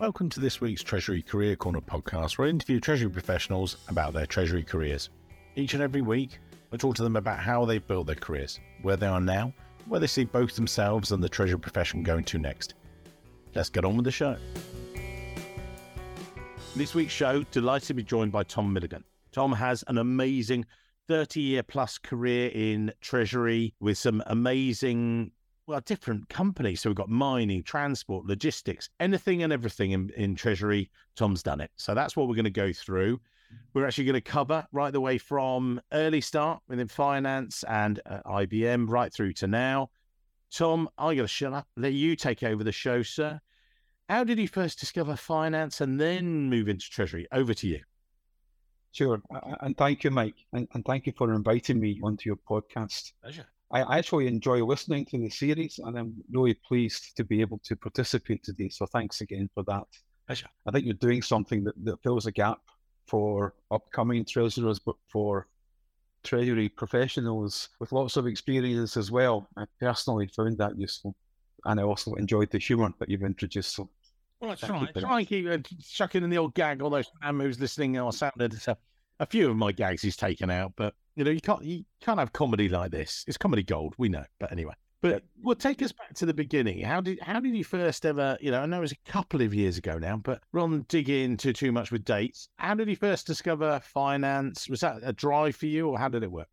[0.00, 4.24] Welcome to this week's Treasury Career Corner podcast, where I interview Treasury professionals about their
[4.24, 5.10] Treasury careers.
[5.56, 6.38] Each and every week,
[6.72, 9.52] I talk to them about how they've built their careers, where they are now,
[9.84, 12.72] where they see both themselves and the Treasury profession going to next.
[13.54, 14.38] Let's get on with the show.
[16.74, 19.04] This week's show, delighted to be joined by Tom Milligan.
[19.32, 20.64] Tom has an amazing
[21.08, 25.32] 30 year plus career in Treasury with some amazing
[25.70, 26.80] well, different companies.
[26.80, 30.90] So we've got mining, transport, logistics, anything and everything in, in Treasury.
[31.14, 31.70] Tom's done it.
[31.76, 33.20] So that's what we're going to go through.
[33.72, 38.18] We're actually going to cover right the way from early start within finance and uh,
[38.26, 39.90] IBM right through to now.
[40.52, 43.40] Tom, I'm going to shut up, let you take over the show, sir.
[44.08, 47.28] How did you first discover finance and then move into Treasury?
[47.30, 47.80] Over to you.
[48.90, 49.22] Sure.
[49.60, 50.34] And thank you, Mike.
[50.52, 53.12] And, and thank you for inviting me onto your podcast.
[53.22, 53.46] Pleasure.
[53.72, 57.76] I actually enjoy listening to the series, and I'm really pleased to be able to
[57.76, 58.68] participate today.
[58.68, 59.84] So thanks again for that.
[60.26, 60.48] Pleasure.
[60.66, 62.58] I think you're doing something that, that fills a gap
[63.06, 65.46] for upcoming treasurers, but for
[66.24, 69.48] treasury professionals with lots of experience as well.
[69.56, 71.14] I personally found that useful,
[71.64, 73.76] and I also enjoyed the humour that you've introduced.
[73.76, 73.88] So,
[74.40, 76.82] well, try, try and keep uh, chucking in the old gag.
[76.82, 78.60] All those man who's listening or sounded.
[78.60, 78.76] So
[79.20, 82.18] a few of my gags he's taken out, but you know, you can't you can't
[82.18, 83.24] have comedy like this.
[83.28, 84.24] It's comedy gold, we know.
[84.38, 86.80] But anyway, but well, take us back to the beginning.
[86.80, 88.38] How did how did you first ever?
[88.40, 90.86] You know, I know it was a couple of years ago now, but rather than
[90.88, 94.68] dig into too much with dates, how did you first discover finance?
[94.68, 96.48] Was that a drive for you, or how did it work?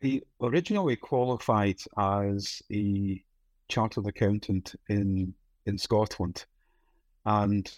[0.00, 3.22] He originally qualified as a
[3.68, 5.32] chartered accountant in
[5.64, 6.44] in Scotland,
[7.24, 7.70] and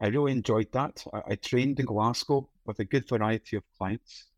[0.00, 1.04] I really enjoyed that.
[1.12, 4.30] I, I trained in Glasgow with a good variety of clients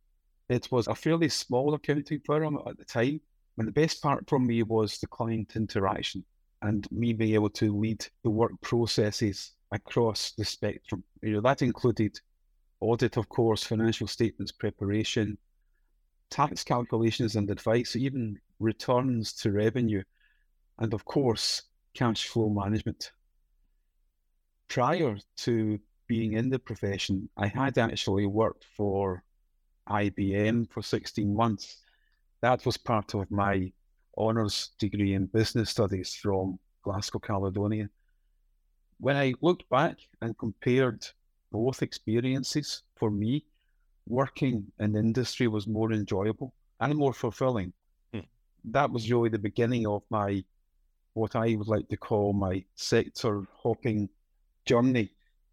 [0.53, 3.21] it was a fairly small accounting firm at the time.
[3.59, 6.25] And the best part for me was the client interaction
[6.63, 11.05] and me being able to lead the work processes across the spectrum.
[11.23, 12.19] You know, that included
[12.81, 15.39] audit, of course, financial statements preparation,
[16.31, 20.03] tax calculations and advice, even returns to revenue,
[20.79, 21.63] and of course,
[21.95, 23.13] cash flow management.
[24.69, 25.79] Prior to
[26.13, 29.25] being in the profession, I had actually worked for
[29.89, 31.79] IBM for 16 months.
[32.43, 33.73] That was part of my
[34.19, 37.89] honours degree in business studies from Glasgow, Caledonian.
[38.99, 41.01] When I looked back and compared
[41.51, 43.47] both experiences, for me,
[44.07, 47.73] working in industry was more enjoyable and more fulfilling.
[48.13, 48.29] Hmm.
[48.65, 50.45] That was really the beginning of my,
[51.15, 54.11] what I would like to call my sector hopping
[54.67, 55.11] journey,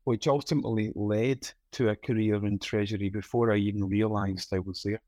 [0.10, 5.00] which ultimately led to a career in Treasury before I even realised I was there.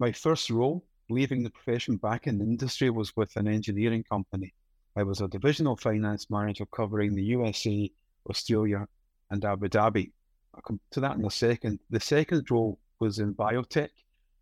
[0.00, 4.52] My first role, leaving the profession back in the industry, was with an engineering company.
[4.96, 7.88] I was a divisional finance manager covering the USA,
[8.28, 8.88] Australia,
[9.30, 10.10] and Abu Dhabi.
[10.56, 11.78] I'll come to that in a second.
[11.90, 13.94] The second role was in biotech.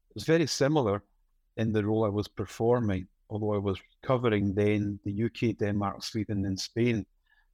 [0.08, 1.02] It was very similar
[1.58, 6.46] in the role I was performing, although I was covering then the UK, Denmark, Sweden,
[6.46, 7.04] and Spain.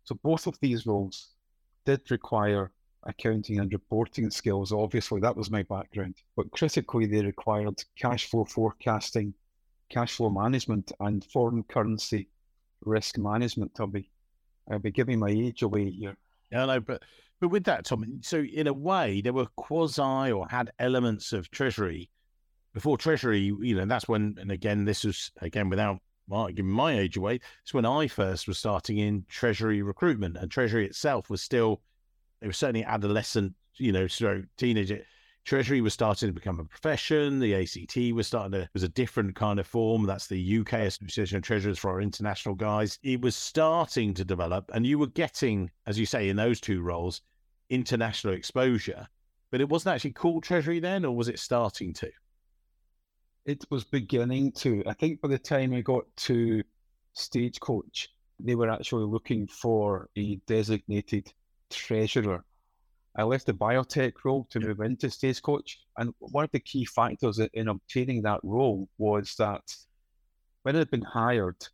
[0.05, 1.31] So both of these roles
[1.85, 2.73] did require
[3.05, 4.73] accounting and reporting skills.
[4.73, 6.17] Obviously, that was my background.
[6.37, 9.35] But critically, they required cash flow forecasting,
[9.89, 12.29] cash flow management, and foreign currency
[12.85, 13.73] risk management.
[13.93, 14.11] Be,
[14.71, 16.17] I'll be giving my age away here.
[16.53, 17.03] Yeah, no, but
[17.41, 18.21] but with that, Tom.
[18.23, 22.11] So in a way, there were quasi or had elements of treasury
[22.75, 23.41] before treasury.
[23.41, 26.01] You know, that's when, and again, this was again without
[26.55, 27.41] giving my age away.
[27.63, 31.83] It's when I first was starting in treasury recruitment, and treasury itself was still
[32.41, 35.05] it was certainly adolescent, you know, so teenager.
[35.45, 37.39] Treasury was starting to become a profession.
[37.39, 40.05] The ACT was starting to was a different kind of form.
[40.05, 42.99] That's the UK Association of Treasurers for our international guys.
[43.03, 46.83] It was starting to develop, and you were getting, as you say, in those two
[46.83, 47.23] roles,
[47.71, 49.07] international exposure.
[49.51, 52.11] But it wasn't actually called Treasury then, or was it starting to?
[53.51, 54.85] It was beginning to.
[54.87, 56.63] I think by the time I got to
[57.15, 58.09] Stagecoach,
[58.39, 61.33] they were actually looking for a designated
[61.69, 62.45] treasurer.
[63.17, 65.81] I left the biotech role to move into Stagecoach.
[65.97, 69.65] And one of the key factors in obtaining that role was that
[70.63, 71.67] when I'd been hired,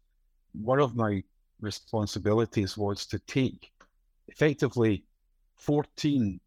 [0.54, 1.22] one of my
[1.60, 3.70] responsibilities was to take
[4.28, 5.04] effectively
[5.56, 6.40] 14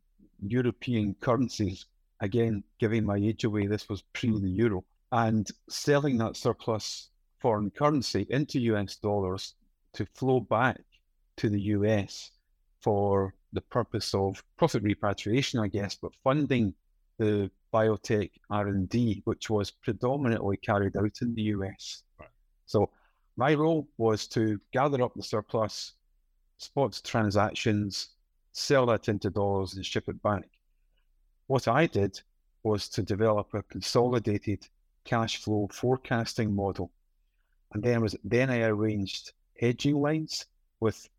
[0.47, 1.85] European currencies,
[2.19, 7.09] again, giving my age away, this was pre the euro, and selling that surplus
[7.39, 9.55] foreign currency into US dollars
[9.93, 10.79] to flow back
[11.37, 12.31] to the US
[12.81, 16.73] for the purpose of profit repatriation, I guess, but funding
[17.17, 22.03] the biotech R&D, which was predominantly carried out in the US.
[22.19, 22.29] Right.
[22.65, 22.89] So
[23.37, 25.93] my role was to gather up the surplus,
[26.57, 28.09] spot transactions,
[28.51, 30.49] sell that into dollars and ship it back.
[31.47, 32.21] What I did
[32.63, 34.67] was to develop a consolidated
[35.09, 36.91] cash flow forecasting model.
[37.73, 40.45] And then was then I arranged hedging lines
[40.79, 41.09] with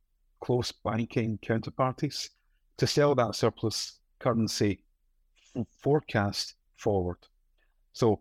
[0.41, 2.31] close banking counterparties
[2.79, 4.85] to sell that surplus currency
[5.79, 7.19] forecast forward.
[7.93, 8.21] So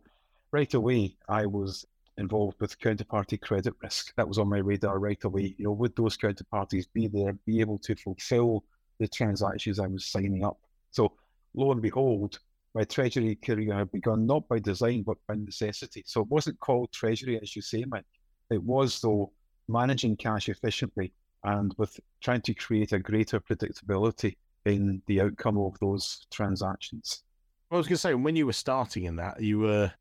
[0.51, 1.85] right away, I was
[2.17, 4.13] involved with counterparty credit risk.
[4.15, 5.55] That was on my radar right away.
[5.57, 8.63] You know, would those counterparties be there, be able to fulfill
[8.99, 10.59] the transactions I was signing up?
[10.91, 11.13] So
[11.53, 12.39] lo and behold,
[12.75, 16.03] my treasury career had begun not by design but by necessity.
[16.05, 18.05] So it wasn't called treasury, as you say, Mike.
[18.49, 19.31] It was though
[19.67, 21.13] managing cash efficiently
[21.43, 24.35] and with trying to create a greater predictability
[24.65, 27.23] in the outcome of those transactions.
[27.71, 29.91] I was going to say, when you were starting in that, you were,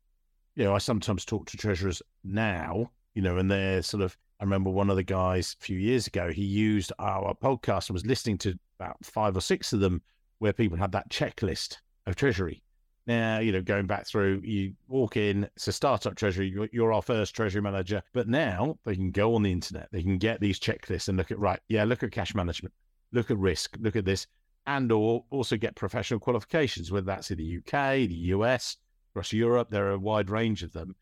[0.55, 4.43] you know, I sometimes talk to treasurers now, you know, and they're sort of, I
[4.43, 8.05] remember one of the guys a few years ago, he used our podcast and was
[8.05, 10.01] listening to about five or six of them
[10.39, 11.77] where people had that checklist
[12.09, 12.61] of treasury.
[13.07, 17.01] Now, you know, going back through, you walk in, it's a startup treasury, you're, our
[17.01, 18.03] first treasury manager.
[18.13, 21.31] But now they can go on the internet, they can get these checklists and look
[21.31, 22.73] at, right, yeah, look at cash management,
[23.11, 24.27] look at risk, look at this
[24.67, 28.77] and or also get professional qualifications, whether that's in the UK, the US,
[29.11, 29.69] across Europe.
[29.71, 30.95] There are a wide range of them.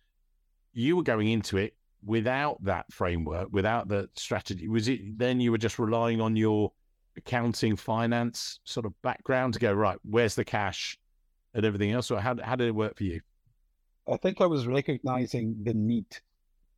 [0.71, 1.75] You were going into it
[2.05, 4.69] without that framework, without the strategy.
[4.69, 6.71] Was it then you were just relying on your
[7.17, 9.97] accounting, finance sort of background to go right?
[10.03, 10.97] Where's the cash
[11.53, 12.11] and everything else?
[12.11, 13.21] Or how how did it work for you?
[14.11, 16.05] I think I was recognizing the need,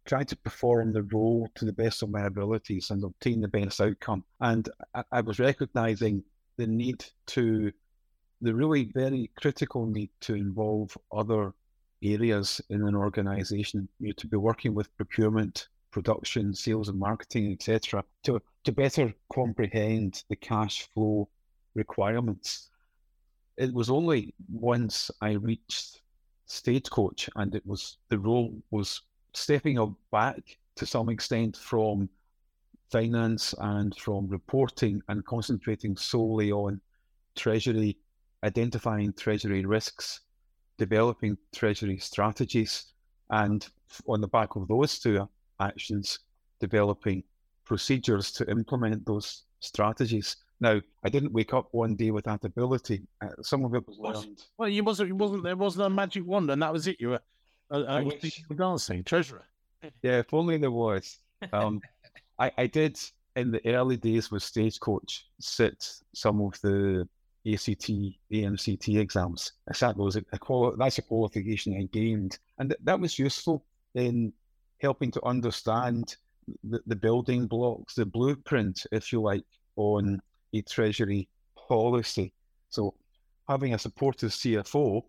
[0.06, 3.80] trying to perform the role to the best of my abilities and obtain the best
[3.80, 4.24] outcome.
[4.42, 6.24] And I, I was recognizing
[6.58, 7.72] the need to,
[8.42, 11.54] the really very critical need to involve other
[12.02, 13.88] areas in an organization.
[14.00, 20.24] You to be working with procurement, production, sales and marketing, etc., to, to better comprehend
[20.30, 21.30] the cash flow
[21.76, 22.70] requirements.
[23.58, 26.02] It was only once I reached
[26.46, 29.02] Stagecoach and it was the role was
[29.34, 32.10] stepping up back to some extent from
[32.90, 36.82] finance and from reporting and concentrating solely on
[37.36, 37.98] treasury,
[38.44, 40.22] identifying treasury risks,
[40.78, 42.94] developing treasury strategies,
[43.30, 43.68] and
[44.08, 45.28] on the back of those two
[45.60, 46.20] actions,
[46.60, 47.24] developing
[47.70, 50.36] procedures to implement those strategies.
[50.60, 53.04] Now, I didn't wake up one day with that ability.
[53.22, 54.44] Uh, some of it was learned.
[54.58, 55.14] Well, you wasn't.
[55.14, 55.44] wasn't.
[55.44, 56.98] There wasn't a magic wand, and that was it.
[57.00, 57.22] You were.
[57.72, 59.46] Uh, I was dancing treasurer.
[60.04, 61.20] Yeah, if only there was.
[61.54, 61.80] Um,
[62.38, 63.00] I, I did
[63.38, 67.08] in the early days with Stagecoach sit some of the
[67.48, 67.90] ACT,
[68.30, 69.54] AMCT exams.
[69.70, 70.18] I sat those.
[70.18, 73.64] A quali- that's a qualification I gained, and th- that was useful
[73.96, 74.34] in
[74.82, 76.18] helping to understand
[76.64, 79.44] the, the building blocks, the blueprint, if you like,
[79.76, 80.22] on
[80.54, 82.34] a treasury policy.
[82.70, 82.94] So
[83.48, 85.04] having a supportive CFO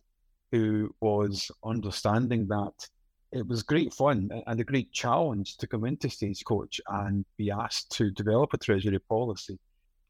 [0.53, 2.89] who was understanding that
[3.33, 7.93] it was great fun and a great challenge to come into Stagecoach and be asked
[7.93, 9.59] to develop a treasury policy.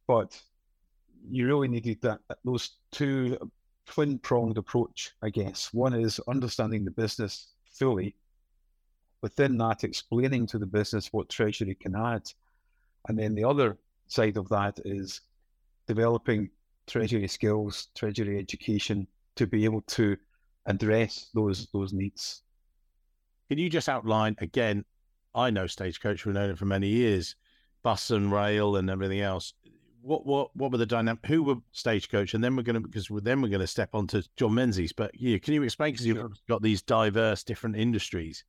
[0.07, 0.41] But
[1.29, 3.37] you really needed that those two
[3.87, 5.69] twin pronged approach, I guess.
[5.75, 8.15] One is understanding the business fully,
[9.23, 12.31] within that, explaining to the business what treasury can add.
[13.09, 15.21] And then the other side of that is
[15.87, 16.51] developing
[16.87, 20.17] treasury skills, treasury education to be able to
[20.67, 22.43] address those those needs.
[23.49, 24.85] Can you just outline again?
[25.35, 27.37] I know Stagecoach, we've known it for many years,
[27.83, 29.55] bus and rail and everything else.
[30.03, 31.25] What what what were the dynamic?
[31.27, 32.35] Who were Stagecoach?
[32.35, 34.93] And then we're going to because then we're going to step on to John Menzies.
[34.93, 38.45] But yeah, can you explain because you've got these diverse different industries?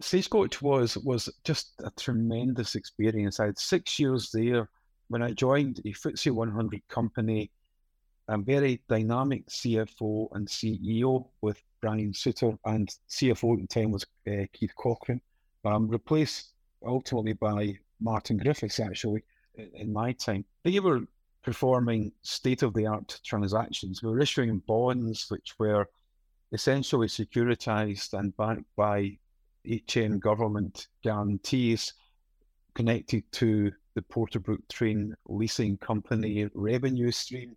[0.00, 3.40] Stagecoach was was just a tremendous experience.
[3.40, 4.68] I had six years there
[5.08, 7.50] when I joined a FTSE 100 company.
[8.28, 14.06] A very dynamic CFO and CEO with Brian Souter, and CFO at the time was
[14.28, 15.20] uh, Keith Cochrane,
[15.64, 16.52] um, replaced
[16.86, 19.24] ultimately by Martin Griffiths, actually,
[19.56, 20.44] in my time.
[20.62, 21.00] They were
[21.42, 24.02] performing state of the art transactions.
[24.02, 25.88] We were issuing bonds which were
[26.52, 29.18] essentially securitized and backed by
[29.66, 31.94] HM government guarantees
[32.74, 37.56] connected to the Porterbrook Train leasing company revenue stream.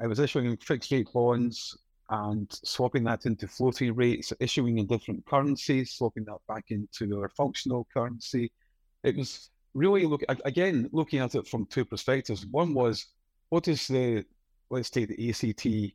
[0.00, 1.76] I was issuing fixed rate bonds
[2.10, 7.28] and swapping that into floating rates, issuing in different currencies, swapping that back into our
[7.30, 8.50] functional currency.
[9.02, 12.46] It was really look again looking at it from two perspectives.
[12.46, 13.06] One was
[13.48, 14.24] what is the
[14.70, 15.94] let's take the ACT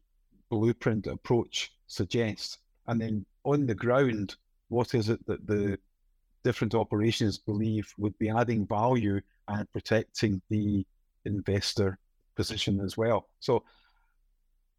[0.50, 4.36] blueprint approach suggest, and then on the ground,
[4.70, 5.74] what is it that the mm-hmm.
[6.44, 10.86] different operations believe would be adding value and protecting the
[11.26, 11.98] investor
[12.36, 13.28] position as well.
[13.40, 13.64] So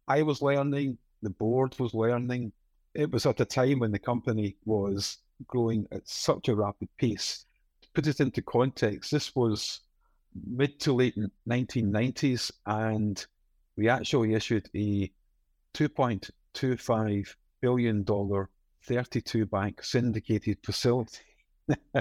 [0.07, 2.51] I was learning, the board was learning.
[2.93, 7.45] It was at a time when the company was growing at such a rapid pace.
[7.83, 9.81] To put it into context, this was
[10.45, 11.17] mid to late
[11.47, 13.25] 1990s, and
[13.77, 15.11] we actually issued a
[15.73, 18.05] $2.25 billion
[18.87, 21.23] 32 bank syndicated facility.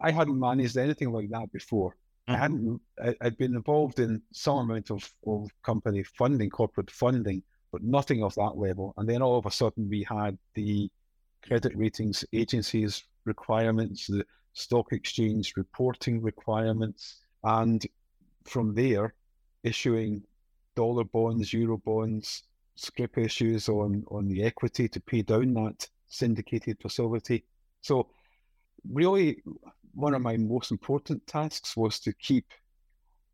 [0.00, 1.96] I hadn't managed anything like that before.
[2.28, 2.32] Mm-hmm.
[2.32, 2.80] I hadn't.
[3.02, 8.22] I, had been involved in some amount of, of company funding, corporate funding, but nothing
[8.22, 8.94] of that level.
[8.96, 10.90] And then all of a sudden, we had the
[11.46, 17.84] credit ratings agencies requirements, the stock exchange reporting requirements, and
[18.44, 19.14] from there,
[19.64, 20.22] issuing
[20.76, 22.44] dollar bonds, euro bonds,
[22.76, 27.44] scrip issues on on the equity to pay down that syndicated facility.
[27.80, 28.08] So,
[28.88, 29.42] really,
[29.94, 32.46] one of my most important tasks was to keep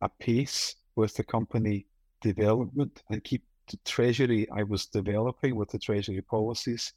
[0.00, 1.86] a pace with the company
[2.20, 6.92] development and keep the treasury I was developing with the treasury policies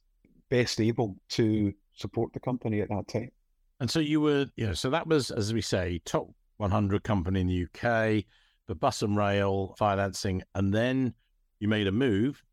[0.50, 3.32] best able to support the company at that time.
[3.80, 7.42] And so you were, you know, so that was, as we say, top 100 company
[7.42, 8.26] in the UK,
[8.68, 11.14] the bus and rail financing, and then
[11.60, 12.44] you made a move.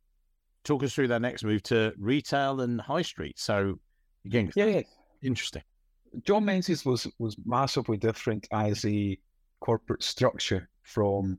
[0.68, 3.38] Talk us through that next move to retail and high street.
[3.38, 3.78] So
[4.26, 4.82] again, yeah, yeah.
[5.22, 5.62] interesting.
[6.24, 9.18] John Menzies was was massively different as a
[9.60, 11.38] corporate structure from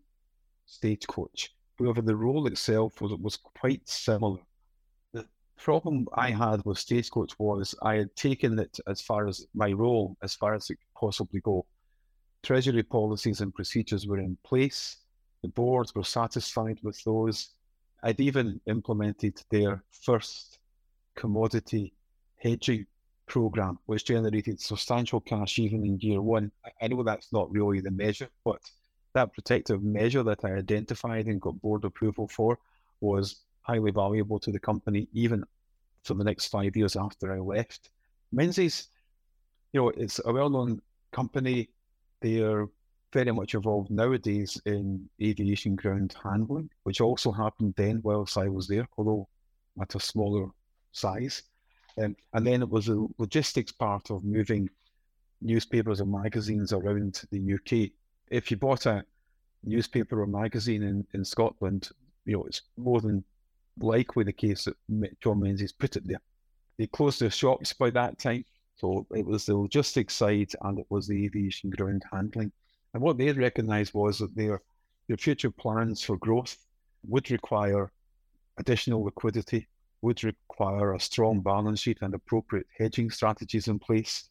[0.65, 1.53] Stagecoach.
[1.77, 4.39] However, the role itself was was quite similar.
[5.13, 9.71] The problem I had with Stagecoach was I had taken it as far as my
[9.73, 11.67] role, as far as it could possibly go.
[12.41, 14.97] Treasury policies and procedures were in place.
[15.43, 17.51] The boards were satisfied with those.
[18.03, 20.59] I'd even implemented their first
[21.15, 21.93] commodity
[22.37, 22.85] hedging
[23.27, 26.51] program, which generated substantial cash even in year one.
[26.81, 28.59] I know that's not really the measure, but
[29.13, 32.57] that protective measure that I identified and got board approval for
[33.01, 35.43] was highly valuable to the company, even
[36.03, 37.89] for the next five years after I left.
[38.31, 38.87] Menzies,
[39.73, 41.69] you know, it's a well known company.
[42.21, 42.67] They're
[43.11, 48.67] very much involved nowadays in aviation ground handling, which also happened then whilst I was
[48.67, 49.27] there, although
[49.81, 50.47] at a smaller
[50.91, 51.43] size.
[51.97, 54.69] Um, and then it was the logistics part of moving
[55.41, 57.91] newspapers and magazines around the UK.
[58.29, 59.03] If you bought a
[59.63, 61.89] newspaper or magazine in, in Scotland,
[62.25, 63.23] you know, it's more than
[63.79, 66.21] likely the case that John Menzies put it there.
[66.77, 68.45] They closed their shops by that time.
[68.75, 72.51] So it was the logistics side and it was the aviation ground handling.
[72.93, 74.61] And what they recognised was that their
[75.07, 76.57] their future plans for growth
[77.07, 77.91] would require
[78.57, 79.67] additional liquidity
[80.01, 84.29] would require a strong balance sheet and appropriate hedging strategies in place.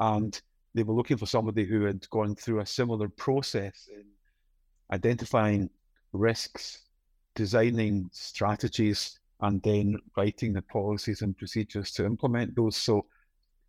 [0.00, 0.38] And
[0.74, 4.04] they were looking for somebody who had gone through a similar process in
[4.92, 5.70] identifying
[6.12, 6.82] risks,
[7.34, 12.76] designing strategies, and then writing the policies and procedures to implement those.
[12.76, 13.06] So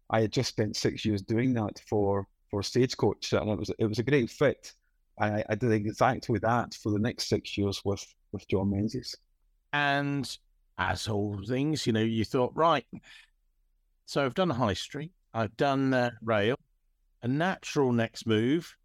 [0.10, 3.86] I had just spent six years doing that for for Stagecoach, and it was it
[3.86, 4.74] was a great fit.
[5.20, 9.16] I, I did exactly that for the next six years with with John Menzies.
[9.74, 10.38] And
[10.78, 12.86] as all things, you know, you thought, right,
[14.06, 16.56] so I've done high street, I've done uh, rail,
[17.24, 18.76] a natural next move.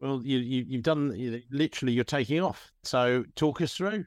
[0.00, 2.72] Well, you, you have done you, literally, you're taking off.
[2.82, 4.04] So talk us through.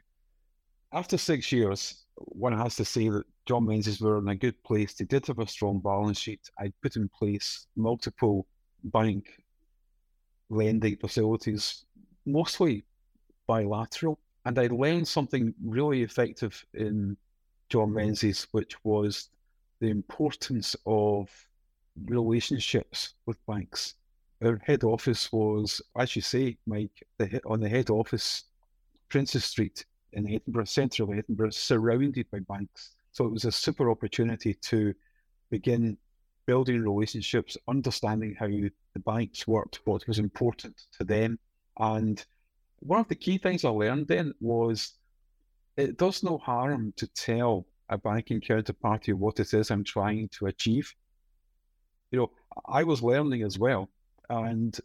[0.94, 4.94] After six years, one has to say that John Menzies were in a good place.
[4.94, 6.42] They did have a strong balance sheet.
[6.60, 8.46] I put in place multiple
[8.92, 9.42] bank
[10.50, 11.86] lending facilities,
[12.26, 12.86] mostly
[13.48, 14.20] bilateral.
[14.46, 17.18] And I learned something really effective in
[17.70, 19.30] John Menzies, which was
[19.80, 21.30] the importance of
[22.06, 23.96] relationships with banks.
[24.44, 28.44] Our head office was, as you say, Mike, the, on the head office,
[29.10, 32.96] Princes Street in Edinburgh, central Edinburgh, surrounded by banks.
[33.12, 34.94] So it was a super opportunity to
[35.50, 35.98] begin
[36.48, 38.72] building relationships, understanding how the
[39.06, 41.38] banks worked, what was important to them.
[41.78, 42.26] And
[42.80, 44.94] one of the key things I learned then was
[45.76, 50.48] it does no harm to tell a banking counterparty what it is I'm trying to
[50.48, 50.92] achieve.
[52.12, 52.32] You know,
[52.66, 53.90] I was learning as well,
[54.30, 54.78] and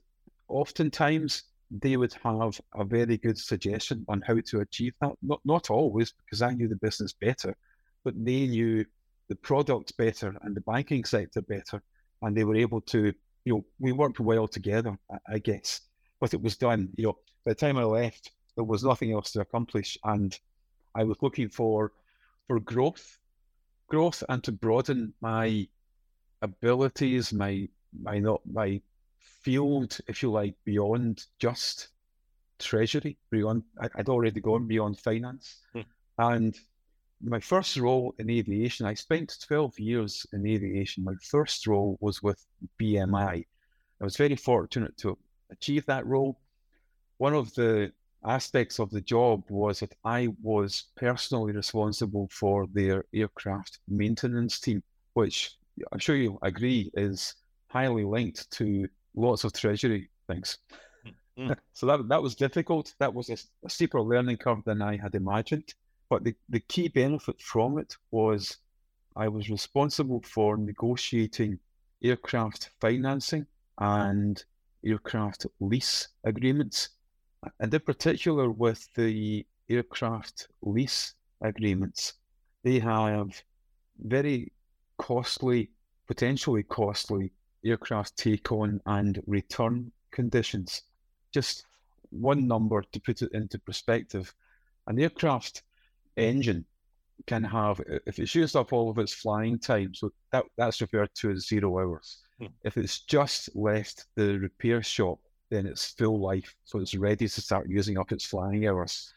[0.48, 5.12] oftentimes they would have a very good suggestion on how to achieve that.
[5.22, 7.56] Not not always, because I knew the business better,
[8.04, 8.84] but they knew
[9.32, 11.82] the product better and the banking sector better,
[12.20, 13.14] and they were able to,
[13.46, 15.80] you know, we worked well together, I, I guess.
[16.20, 16.90] But it was done.
[16.96, 20.38] You know, by the time I left, there was nothing else to accomplish, and
[20.94, 21.92] I was looking for
[22.46, 23.16] for growth,
[23.88, 25.66] growth, and to broaden my
[26.42, 27.66] abilities, my
[27.98, 28.82] my not my
[29.18, 31.88] field, if you like, beyond just
[32.58, 33.62] treasury, beyond
[33.96, 35.62] I'd already gone beyond finance.
[35.72, 35.80] Hmm.
[36.18, 36.54] And
[37.22, 41.04] my first role in aviation, I spent 12 years in aviation.
[41.04, 42.44] My first role was with
[42.80, 43.44] BMI.
[44.00, 45.16] I was very fortunate to
[45.50, 46.40] achieve that role.
[47.18, 47.92] One of the
[48.24, 54.82] aspects of the job was that I was personally responsible for their aircraft maintenance team,
[55.14, 55.56] which
[55.92, 57.34] I'm sure you agree is
[57.68, 60.58] highly linked to lots of treasury things.
[61.38, 61.56] Mm.
[61.72, 62.94] so that that was difficult.
[62.98, 65.74] That was a, a, steeper learning curve than I had imagined.
[66.12, 68.58] But the, the key benefit from it was
[69.16, 71.58] I was responsible for negotiating
[72.02, 73.46] aircraft financing
[73.78, 74.44] and
[74.84, 76.90] aircraft lease agreements.
[77.60, 82.12] And in particular, with the aircraft lease agreements,
[82.62, 83.42] they have
[83.98, 84.52] very
[84.98, 85.70] costly,
[86.06, 87.32] potentially costly
[87.64, 90.82] aircraft take on and return conditions.
[91.32, 91.64] Just
[92.10, 94.34] one number to put it into perspective
[94.86, 95.62] an aircraft
[96.16, 96.64] engine
[97.26, 101.14] can have, if it's used up all of its flying time, so that, that's referred
[101.14, 102.18] to as zero hours.
[102.38, 102.46] Hmm.
[102.64, 105.18] If it's just left the repair shop,
[105.50, 106.54] then it's full life.
[106.64, 109.12] So it's ready to start using up its flying hours.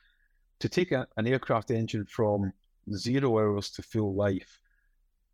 [0.59, 2.51] To take a, an aircraft engine from
[2.93, 4.59] zero hours to full life,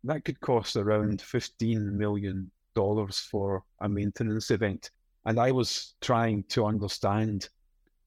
[0.04, 4.90] that could cost around $15 million for a maintenance event.
[5.26, 7.48] And I was trying to understand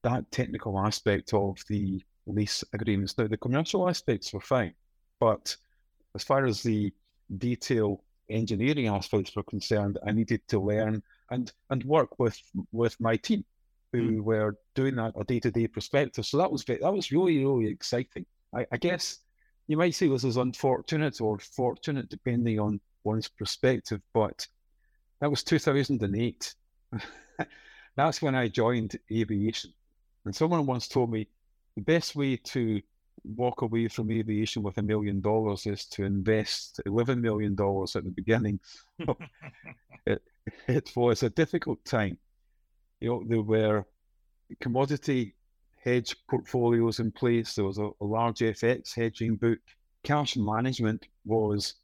[0.02, 3.16] that technical aspect of the lease agreements.
[3.16, 4.74] Now, the commercial aspects were fine,
[5.20, 5.56] but
[6.14, 6.92] as far as the
[7.38, 12.38] detail engineering aspects were concerned, I needed to learn and and work with
[12.72, 13.44] with my team
[13.92, 14.20] who mm.
[14.20, 16.26] were doing that a day to day perspective.
[16.26, 18.26] So that was that was really really exciting.
[18.54, 19.18] I, I guess
[19.66, 24.46] you might say this is unfortunate or fortunate depending on one's perspective, but
[25.20, 26.54] that was 2008.
[27.96, 29.72] That's when I joined aviation.
[30.24, 31.28] And someone once told me
[31.76, 32.80] the best way to
[33.24, 38.12] walk away from aviation with a million dollars is to invest $11 million at the
[38.14, 38.58] beginning.
[40.06, 40.22] it,
[40.68, 42.18] it was a difficult time.
[43.00, 43.84] You know, there were
[44.60, 45.34] commodity
[45.84, 47.54] hedge portfolios in place.
[47.54, 49.58] There was a, a large FX hedging book.
[50.02, 51.74] Cash management was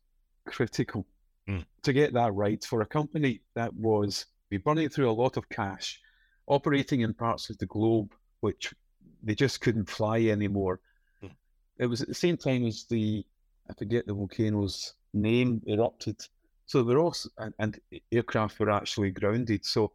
[0.46, 1.06] critical
[1.48, 1.64] mm.
[1.82, 5.48] to get that right for a company that was be burning through a lot of
[5.48, 6.00] cash,
[6.46, 8.74] operating in parts of the globe which
[9.22, 10.80] they just couldn't fly anymore.
[11.22, 11.30] Mm.
[11.78, 13.24] It was at the same time as the
[13.70, 16.20] I forget the volcano's name erupted.
[16.66, 17.80] So there were all and, and
[18.10, 19.64] aircraft were actually grounded.
[19.64, 19.92] So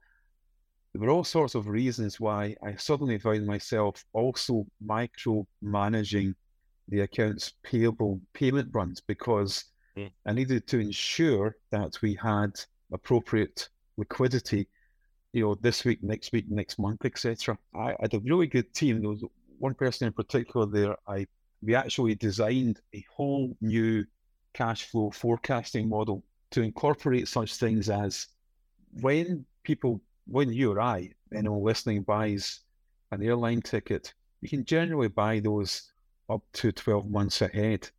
[0.93, 6.35] there were all sorts of reasons why I suddenly found myself also micro managing
[6.87, 9.65] the accounts payable payment runs because
[9.97, 10.09] mm.
[10.25, 12.51] I needed to ensure that we had
[12.91, 14.67] appropriate liquidity
[15.33, 17.57] you know, this week, next week, next month, etc.
[17.75, 19.01] I, I had a really good team.
[19.01, 19.23] There was
[19.59, 20.95] one person in particular there.
[21.07, 21.27] I
[21.61, 24.05] we actually designed a whole new
[24.53, 28.27] cash flow forecasting model to incorporate such things as
[29.01, 32.61] when people, when you or I, anyone listening buys
[33.11, 35.91] an airline ticket, you can generally buy those
[36.29, 37.89] up to 12 months ahead.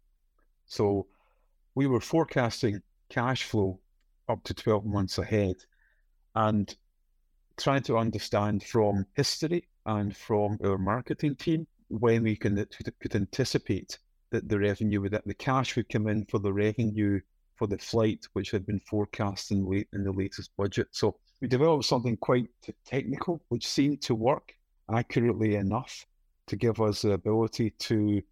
[0.67, 1.07] So
[1.75, 3.81] we were forecasting cash flow
[4.29, 5.57] up to 12 months ahead.
[6.35, 6.75] And
[7.59, 9.07] trying to understand from mm.
[9.14, 12.64] history and from our marketing team when we can
[13.01, 13.99] could anticipate
[14.31, 17.21] that the revenue would the cash would come in for the revenue
[17.57, 20.87] for the flight which had been forecast in late in the latest budget.
[20.92, 22.49] So we developed something quite
[22.87, 24.55] technical which seemed to work
[24.92, 26.07] accurately enough
[26.47, 28.23] to give us the ability to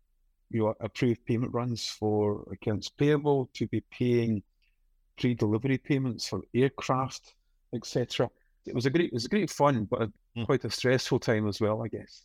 [0.50, 4.42] you know approve payment runs for accounts payable, to be paying
[5.18, 7.34] pre-delivery payments for aircraft,
[7.74, 8.30] etc
[8.66, 10.46] it was a great it was a great fun, but a, mm.
[10.46, 12.24] quite a stressful time as well, I guess.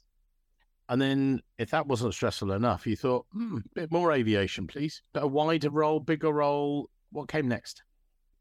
[0.90, 5.02] And then, if that wasn't stressful enough, you thought, hmm, bit more aviation, please.
[5.16, 6.90] A wider role, bigger role.
[7.12, 7.84] What came next?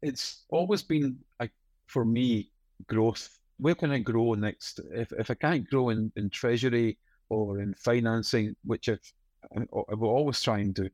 [0.01, 1.47] It's always been a,
[1.87, 2.51] for me
[2.87, 3.39] growth.
[3.57, 4.81] Where can I grow next?
[4.91, 6.97] If if I can't grow in, in treasury
[7.29, 9.13] or in financing, which I've,
[9.55, 10.89] I will always try and do,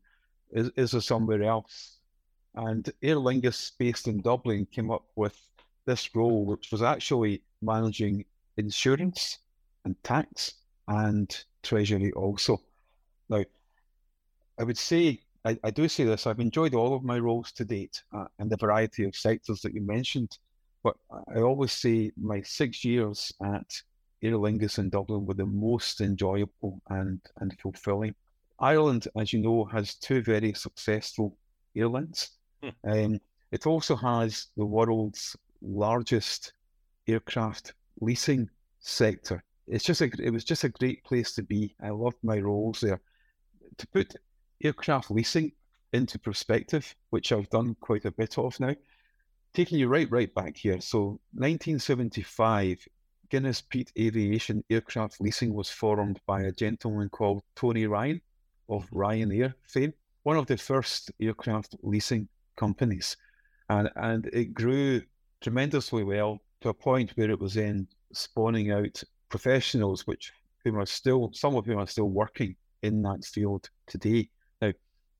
[0.52, 1.98] is, is there somewhere else?
[2.56, 5.40] And Aer Lingus, based in Dublin, came up with
[5.88, 8.26] this role, which was actually managing
[8.58, 9.40] insurance
[9.86, 10.54] and tax
[10.88, 12.62] and treasury also.
[13.30, 13.44] Now,
[14.60, 17.66] I would say, I, I do say this, I've enjoyed all of my roles to
[17.66, 20.38] date uh, and the variety of sectors that you mentioned,
[20.84, 20.96] but
[21.36, 23.82] I always say my six years at
[24.22, 28.14] Aer Lingus in Dublin were the most enjoyable and, and fulfilling.
[28.60, 31.38] Ireland, as you know, has two very successful
[31.76, 32.32] airlines.
[32.62, 32.70] Hmm.
[32.90, 33.20] Um,
[33.52, 36.54] it also has the world's largest
[37.08, 39.44] aircraft leasing sector.
[39.68, 41.76] It's just a, it was just a great place to be.
[41.82, 43.02] I loved my roles there.
[43.78, 44.16] To put
[44.64, 45.52] aircraft leasing
[45.94, 48.76] into perspective, which I've done quite a bit of now,
[49.54, 50.80] taking you right right back here.
[50.80, 52.88] So 1975,
[53.30, 58.22] Guinness Peat Aviation Aircraft Leasing was formed by a gentleman called Tony Ryan
[58.70, 59.94] of Ryanair fame,
[60.24, 63.18] one of the first aircraft leasing companies.
[63.70, 65.02] And, and it grew
[65.42, 70.32] tremendously well to a point where it was then spawning out professionals, which
[70.64, 74.30] whom are still some of whom are still working in that field today.
[74.62, 74.74] Now,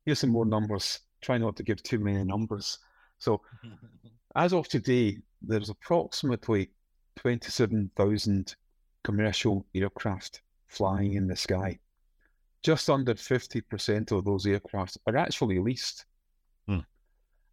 [0.06, 1.00] here's some more numbers.
[1.22, 2.80] Try not to give too many numbers.
[3.20, 3.42] So,
[4.36, 6.72] as of today, there's approximately
[7.18, 8.56] 27,000
[9.04, 11.80] commercial aircraft flying in the sky.
[12.64, 16.06] Just under 50% of those aircraft are actually leased.
[16.68, 16.80] Hmm.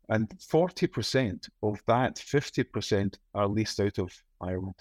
[0.08, 4.74] And 40% of that 50% are leased out of Ireland.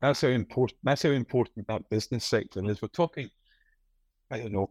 [0.00, 2.80] That's how important that's how important that business sector is.
[2.80, 3.28] We're talking,
[4.30, 4.70] I don't know,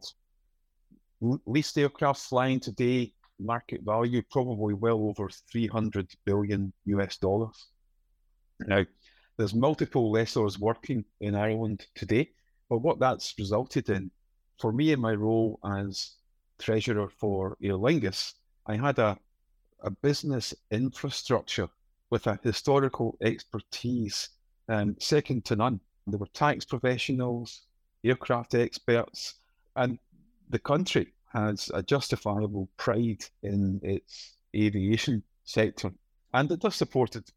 [1.46, 7.68] leased aircraft flying today, market value probably well over 300 billion US dollars.
[8.60, 8.86] Now,
[9.38, 12.32] there's multiple lessors working in Ireland today,
[12.70, 14.12] but what that's resulted in,
[14.60, 16.16] for me in my role as
[16.60, 18.34] treasurer for Aer Lingus,
[18.66, 19.18] I had a,
[19.84, 21.70] a business infrastructure
[22.10, 24.30] with a historical expertise
[24.68, 25.80] um, second to none.
[26.08, 27.62] There were tax professionals,
[28.04, 29.36] aircraft experts,
[29.76, 30.00] and
[30.50, 35.92] the country has a justifiable pride in its aviation sector.
[36.34, 37.30] And it does support it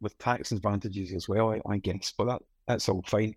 [0.00, 2.12] with tax advantages as well, I, I guess.
[2.16, 3.34] But that that's all fine.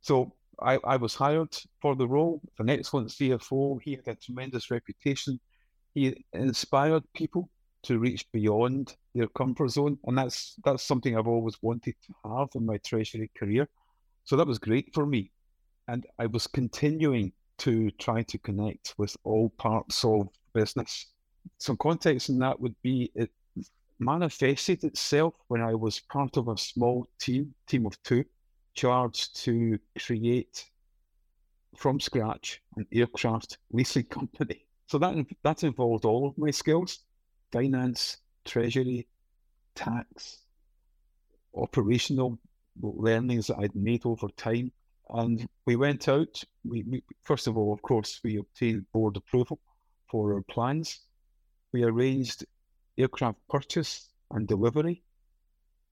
[0.00, 2.40] So I, I was hired for the role.
[2.58, 3.80] An excellent CFO.
[3.82, 5.40] He had a tremendous reputation.
[5.94, 7.48] He inspired people
[7.84, 12.48] to reach beyond their comfort zone, and that's that's something I've always wanted to have
[12.54, 13.68] in my treasury career.
[14.24, 15.30] So that was great for me,
[15.88, 21.06] and I was continuing to try to connect with all parts of business.
[21.58, 23.30] Some context in that would be it
[23.98, 28.24] manifested itself when I was part of a small team, team of two,
[28.74, 30.64] charged to create
[31.76, 34.66] from scratch an aircraft leasing company.
[34.86, 37.00] So that that involved all of my skills:
[37.52, 39.08] finance, treasury,
[39.74, 40.40] tax,
[41.54, 42.38] operational
[42.80, 44.72] learnings that I'd made over time.
[45.10, 46.42] And we went out.
[46.64, 49.60] We, we first of all, of course, we obtained board approval
[50.10, 51.00] for our plans.
[51.72, 52.44] We arranged
[52.96, 55.02] aircraft purchase and delivery,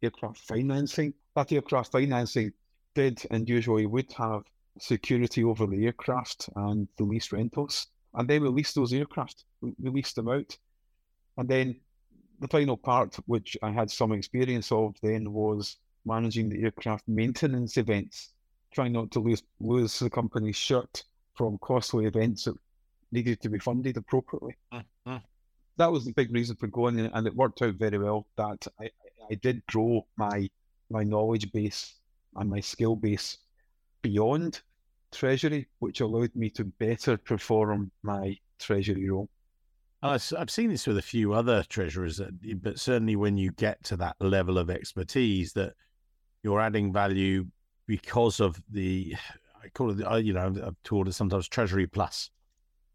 [0.02, 1.14] aircraft financing.
[1.34, 2.52] That aircraft financing
[2.94, 4.42] did and usually would have
[4.78, 7.88] security over the aircraft and the lease rentals.
[8.14, 10.56] And then we leased those aircraft, we, leased them out.
[11.38, 11.80] And then
[12.40, 17.76] the final part, which I had some experience of then, was managing the aircraft maintenance
[17.76, 18.32] events,
[18.72, 22.56] trying not to lose, lose the company's shirt from costly events that
[23.12, 24.56] needed to be funded appropriately.
[24.72, 25.16] Mm-hmm
[25.76, 28.26] that was the big reason for going, and it worked out very well.
[28.36, 28.90] That I,
[29.30, 30.48] I did grow my
[30.90, 31.94] my knowledge base
[32.36, 33.38] and my skill base
[34.02, 34.60] beyond
[35.12, 39.28] treasury, which allowed me to better perform my treasury role.
[40.02, 42.20] Oh, I've seen this with a few other treasurers,
[42.56, 45.74] but certainly when you get to that level of expertise, that
[46.42, 47.46] you're adding value
[47.86, 49.14] because of the,
[49.62, 52.30] I call it, you know, I've called it sometimes Treasury Plus.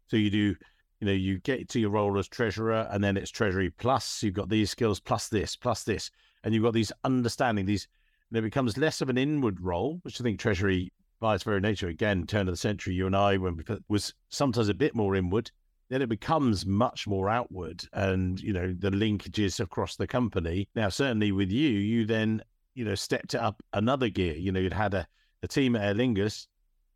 [0.08, 0.54] So you do
[1.00, 4.34] you know, you get to your role as treasurer and then it's treasury plus you've
[4.34, 6.10] got these skills plus this, plus this,
[6.42, 7.86] and you've got these understanding, these,
[8.30, 11.60] and it becomes less of an inward role, which I think treasury by its very
[11.60, 14.94] nature, again, turn of the century, you and I, when we was sometimes a bit
[14.94, 15.50] more inward,
[15.88, 20.68] then it becomes much more outward and, you know, the linkages across the company.
[20.74, 22.42] Now, certainly with you, you then,
[22.74, 24.34] you know, stepped up another gear.
[24.34, 25.06] You know, you'd had a,
[25.42, 26.46] a team at Aer Lingus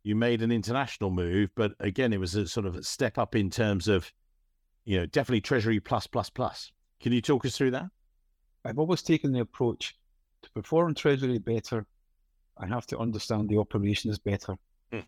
[0.03, 3.35] you made an international move, but again, it was a sort of a step up
[3.35, 4.11] in terms of,
[4.85, 6.71] you know, definitely Treasury plus plus plus.
[6.99, 7.85] Can you talk us through that?
[8.65, 9.95] I've always taken the approach
[10.41, 11.85] to perform Treasury better.
[12.57, 14.55] I have to understand the operations better.
[14.91, 14.99] Hmm.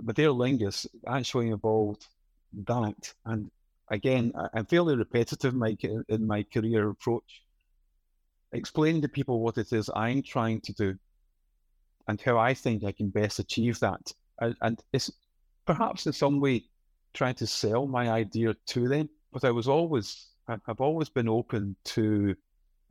[0.00, 2.06] But Aer Lingus actually involved
[2.66, 3.50] that, and
[3.90, 5.76] again, I'm fairly repetitive in my,
[6.08, 7.42] in my career approach.
[8.52, 10.98] Explain to people what it is I'm trying to do
[12.08, 14.12] and how I think I can best achieve that.
[14.40, 15.10] And, and it's
[15.66, 16.64] perhaps in some way
[17.12, 21.76] trying to sell my idea to them, but I was always, I've always been open
[21.84, 22.36] to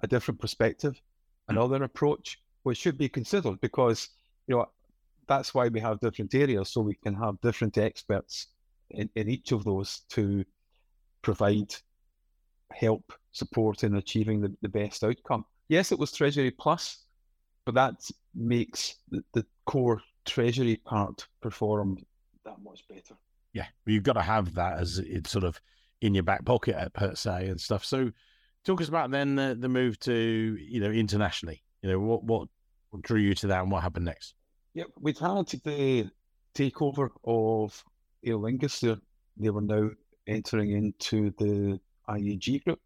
[0.02, 1.00] a different perspective,
[1.48, 4.10] another approach, which should be considered because,
[4.48, 4.66] you know,
[5.28, 8.48] that's why we have different areas so we can have different experts
[8.90, 10.44] in, in each of those to
[11.22, 11.76] provide
[12.72, 15.46] help, support in achieving the, the best outcome.
[15.70, 17.04] yes, it was Treasury Plus,
[17.66, 17.96] but that
[18.34, 22.00] makes the, the core Treasury part perform
[22.46, 23.16] that much better.
[23.54, 25.62] Yeah, you've got to have that as it's sort of
[26.02, 27.86] in your back pocket per se and stuff.
[27.86, 28.12] So,
[28.66, 31.62] talk us about then the, the move to you know internationally.
[31.84, 32.48] You know what what
[32.90, 34.36] what drew you to that and what happened next?
[34.74, 36.10] Yep, we'd had the
[36.54, 37.84] takeover of
[38.26, 38.80] Aer Lingus.
[38.80, 38.96] They,
[39.38, 39.90] they were now
[40.28, 42.82] entering into the IAG group.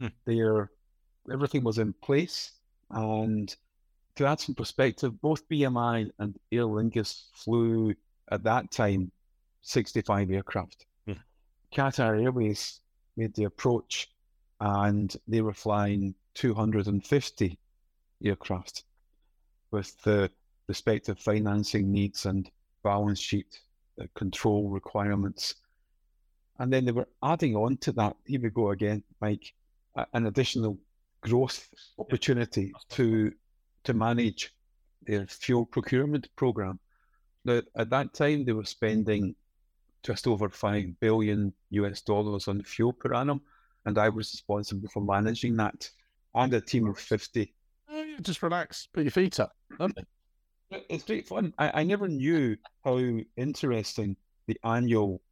[0.00, 0.08] Hmm.
[0.24, 0.70] Their
[1.32, 2.52] everything was in place,
[2.90, 3.54] and
[4.16, 7.94] to add some perspective, both BMI and Aer Lingus flew
[8.30, 9.10] at that time
[9.62, 10.86] 65 aircraft.
[11.06, 11.14] Hmm.
[11.74, 12.80] Qatar Airways
[13.16, 14.08] made the approach,
[14.60, 17.58] and they were flying 250
[18.24, 18.84] aircraft
[19.76, 20.30] with the
[20.68, 22.50] respective financing needs and
[22.82, 23.60] balance sheet
[24.00, 25.56] uh, control requirements.
[26.58, 29.52] And then they were adding on to that, here we go again, Mike,
[30.14, 30.78] an additional
[31.20, 33.32] growth opportunity to
[33.84, 34.52] to manage
[35.06, 36.78] their fuel procurement program.
[37.44, 39.34] Now, at that time, they were spending
[40.02, 43.42] just over five billion US dollars on fuel per annum,
[43.84, 45.90] and I was responsible for managing that
[46.34, 47.54] and a team of fifty.
[48.22, 49.55] Just relax, put your feet up.
[50.70, 51.52] It's great fun.
[51.58, 52.98] I, I never knew how
[53.36, 55.22] interesting the annual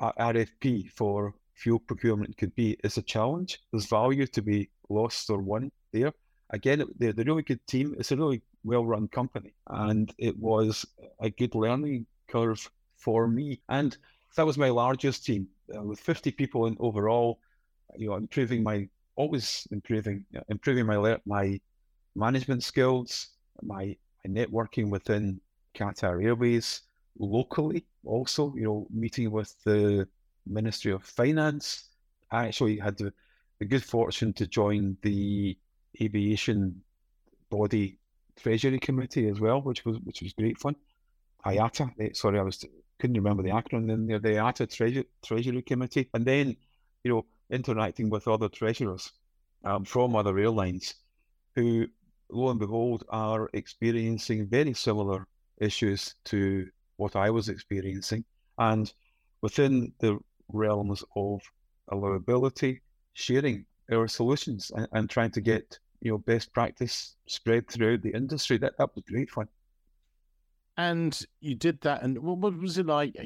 [0.00, 2.76] uh, RFP for fuel procurement could be.
[2.84, 3.60] It's a challenge.
[3.72, 6.12] There's value to be lost or won there.
[6.50, 7.96] Again, they're, they're a really good team.
[7.98, 9.54] It's a really well run company.
[9.68, 10.86] And it was
[11.20, 13.60] a good learning curve for me.
[13.68, 13.96] And
[14.36, 17.40] that was my largest team uh, with 50 people in overall,
[17.96, 21.58] you know, improving my, always improving, improving my, my
[22.14, 23.28] management skills,
[23.62, 25.40] my networking within
[25.74, 26.82] Qatar Airways
[27.18, 30.08] locally, also, you know, meeting with the
[30.46, 31.88] Ministry of Finance.
[32.30, 33.12] I actually had the,
[33.58, 35.56] the good fortune to join the
[36.00, 36.80] aviation
[37.50, 37.98] body
[38.36, 40.76] treasury committee as well, which was which was great fun.
[41.44, 42.64] IATA, eh, sorry, I was
[42.98, 44.18] couldn't remember the acronym in there.
[44.18, 46.56] The IATA treasury, treasury committee, and then
[47.04, 49.12] you know interacting with other treasurers
[49.64, 50.94] um, from other airlines
[51.54, 51.86] who
[52.30, 55.26] lo and behold, are experiencing very similar
[55.58, 58.24] issues to what I was experiencing.
[58.58, 58.92] And
[59.42, 61.40] within the realms of
[61.90, 62.80] allowability,
[63.12, 68.14] sharing our solutions and, and trying to get you know best practice spread throughout the
[68.14, 68.58] industry.
[68.58, 69.48] That that was great fun.
[70.76, 73.16] And you did that, and what, was it like?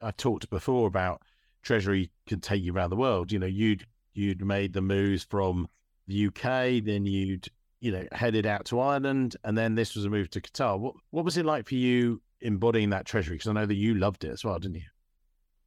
[0.00, 1.20] I talked before about
[1.62, 3.32] Treasury can take you around the world.
[3.32, 5.68] You know, you'd you'd made the moves from
[6.06, 7.48] the UK, then you'd
[7.80, 10.78] you know, headed out to Ireland, and then this was a move to Qatar.
[10.78, 13.36] What what was it like for you embodying that treasury?
[13.36, 14.82] Because I know that you loved it as well, didn't you?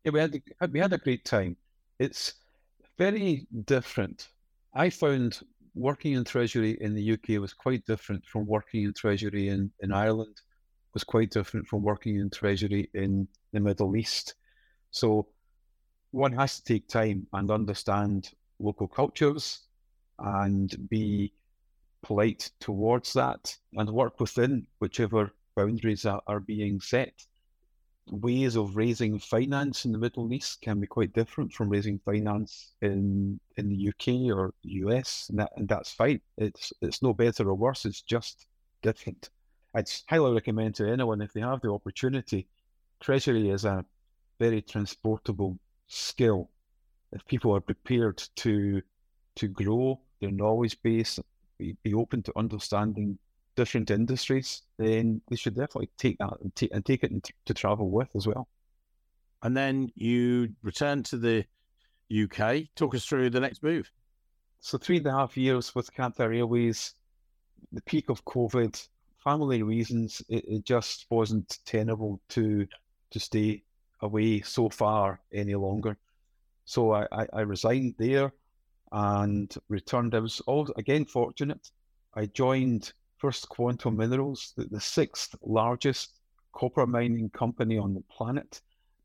[0.03, 0.41] Yeah, we had
[0.71, 1.55] we had a great time.
[1.99, 2.33] It's
[2.97, 4.29] very different.
[4.73, 5.39] I found
[5.75, 9.91] working in treasury in the UK was quite different from working in treasury in, in
[9.91, 10.41] Ireland.
[10.93, 14.33] Was quite different from working in treasury in the Middle East.
[14.91, 15.27] So
[16.11, 19.67] one has to take time and understand local cultures
[20.17, 21.31] and be
[22.01, 27.13] polite towards that and work within whichever boundaries are, are being set.
[28.11, 32.73] Ways of raising finance in the Middle East can be quite different from raising finance
[32.81, 36.19] in in the UK or the US, and, that, and that's fine.
[36.37, 37.85] It's it's no better or worse.
[37.85, 38.47] It's just
[38.81, 39.29] different.
[39.75, 42.47] I'd highly recommend to anyone if they have the opportunity.
[42.99, 43.85] Treasury is a
[44.39, 46.49] very transportable skill.
[47.11, 48.81] If people are prepared to
[49.35, 51.19] to grow their knowledge base
[51.59, 53.19] be, be open to understanding
[53.55, 57.53] different industries, then they should definitely take that and, t- and take it t- to
[57.53, 58.47] travel with as well.
[59.43, 61.45] And then you return to the
[62.11, 62.63] UK.
[62.75, 63.91] Talk us through the next move.
[64.61, 66.93] So three and a half years with Qatar Airways,
[67.71, 68.87] the peak of COVID,
[69.23, 72.65] family reasons, it, it just wasn't tenable to
[73.11, 73.63] to stay
[74.01, 75.97] away so far any longer.
[76.65, 78.31] So I, I, I resigned there
[78.91, 80.15] and returned.
[80.15, 81.71] I was all again fortunate.
[82.15, 86.19] I joined First Quantum Minerals, the, the sixth largest
[86.53, 88.61] copper mining company on the planet.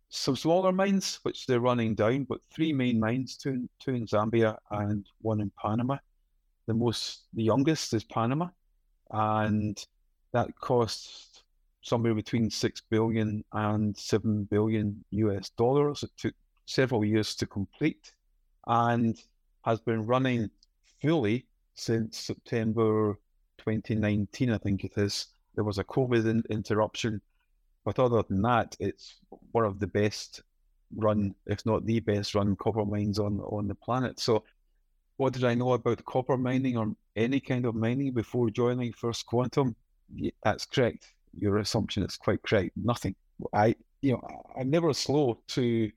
[0.09, 4.57] Some smaller mines, which they're running down, but three main mines, two, two in Zambia
[4.71, 5.99] and one in Panama.
[6.67, 8.49] The most, the youngest is Panama,
[9.11, 9.85] and
[10.33, 11.43] that cost
[11.83, 16.03] somewhere between six billion and seven billion US dollars.
[16.03, 16.35] It took
[16.67, 18.15] several years to complete,
[18.67, 19.21] and
[19.65, 20.51] has been running
[21.01, 23.19] fully since September
[23.59, 25.29] 2019, I think it is.
[25.55, 27.21] There was a COVID in- interruption,
[27.85, 29.17] but other than that, it's
[29.53, 30.43] one of the best
[30.97, 34.21] run, if not the best run, copper mines on on the planet.
[34.21, 34.45] So
[35.17, 39.27] what did I know about copper mining or any kind of mining before joining First
[39.27, 39.77] Quantum?
[40.15, 41.13] Yeah, that's correct.
[41.39, 42.71] Your assumption is quite correct.
[42.77, 43.15] Nothing.
[43.53, 45.91] I, you know, I'm never slow to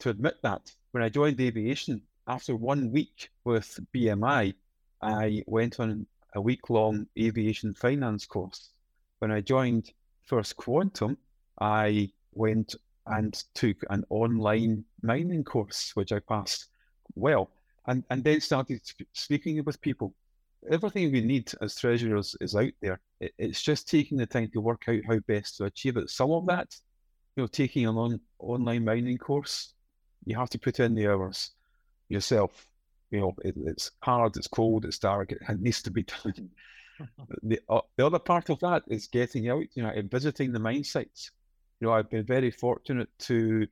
[0.00, 0.70] to admit that.
[0.92, 4.54] When I joined aviation, after one week with BMI,
[5.00, 8.70] I went on a week long aviation finance course.
[9.18, 9.92] When I joined
[10.24, 11.18] First Quantum,
[11.60, 12.74] I went
[13.06, 16.68] and took an online mining course, which I passed
[17.14, 17.50] well,
[17.86, 18.80] and, and then started
[19.12, 20.14] speaking with people.
[20.70, 23.00] Everything we need as treasurers is out there.
[23.18, 26.08] It, it's just taking the time to work out how best to achieve it.
[26.08, 26.68] Some of that,
[27.34, 29.74] you know, taking an on, online mining course,
[30.24, 31.50] you have to put in the hours
[32.12, 32.66] yourself.
[33.10, 36.50] You know, it, it's hard, it's cold, it's dark, it, needs to be done.
[37.42, 40.58] the, uh, the other part of that is getting out, you know, and visiting the
[40.58, 41.30] mine sites.
[41.80, 43.66] You know, I've been very fortunate to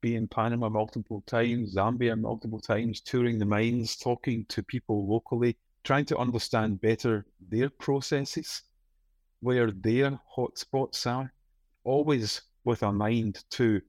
[0.00, 5.56] be in Panama multiple times, Zambia multiple times, touring the mines, talking to people locally,
[5.82, 8.62] trying to understand better their processes,
[9.40, 11.32] where their hotspots are,
[11.84, 13.80] always with a mind to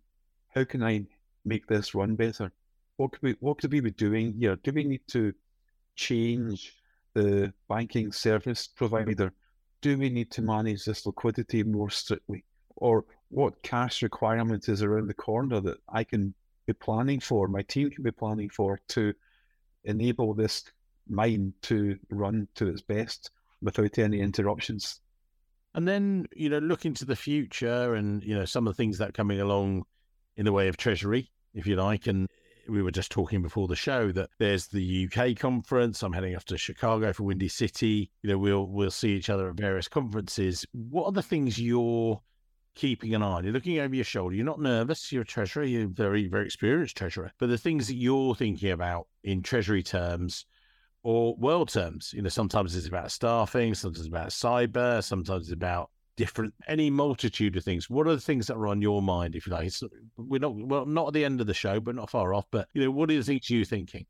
[0.54, 1.06] how can I
[1.44, 2.52] make this run better?
[2.98, 4.56] What could we what could we be doing here?
[4.56, 5.34] Do we need to
[5.96, 6.74] change
[7.14, 9.34] the banking service provider?
[9.82, 12.44] Do we need to manage this liquidity more strictly?
[12.78, 16.34] Or what cash requirement is around the corner that I can
[16.66, 19.14] be planning for, my team can be planning for to
[19.84, 20.64] enable this
[21.08, 23.32] mine to run to its best
[23.62, 25.02] without any interruptions.
[25.74, 28.98] And then, you know, look into the future and, you know, some of the things
[28.98, 29.84] that are coming along
[30.38, 32.08] in the way of treasury, if you like.
[32.08, 32.30] And
[32.68, 36.04] we were just talking before the show that there's the UK conference.
[36.04, 38.12] I'm heading off to Chicago for Windy City.
[38.22, 40.66] You know, we'll we'll see each other at various conferences.
[40.72, 42.22] What are the things you're
[42.76, 43.44] keeping an eye on?
[43.44, 44.36] You're looking over your shoulder.
[44.36, 45.12] You're not nervous.
[45.12, 45.64] You're a treasurer.
[45.64, 47.32] You're a very, very experienced treasurer.
[47.40, 50.46] But the things that you're thinking about in treasury terms
[51.04, 55.54] or world terms, you know, sometimes it's about staffing, sometimes it's about cyber, sometimes it's
[55.54, 57.90] about different, any multitude of things.
[57.90, 59.68] What are the things that are on your mind, if you like?
[59.68, 59.84] It's,
[60.18, 62.46] we're not, well, not at the end of the show, but not far off.
[62.52, 64.06] But, you know, what the things you're thinking?